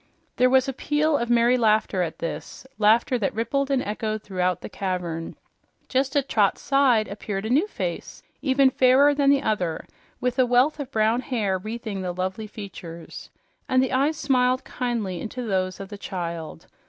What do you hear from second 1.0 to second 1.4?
of